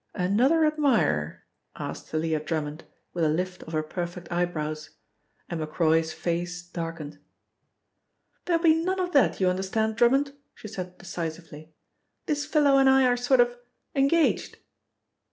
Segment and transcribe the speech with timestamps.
[0.15, 1.43] "Another admirer?"
[1.75, 4.89] asked Thalia Drummond with a lift of her perfect eyebrows,
[5.47, 7.19] and Macroy's face darkened.
[8.45, 11.75] "There'll be none of that, you understand, Drummond," she said decisively.
[12.25, 13.55] "This fellow and I are sort of
[13.93, 14.57] engaged."